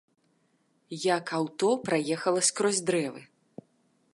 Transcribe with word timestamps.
Як 1.17 1.25
аўто 1.39 1.69
праехала 1.89 2.41
скрозь 2.51 2.81
дрэвы? 2.89 3.21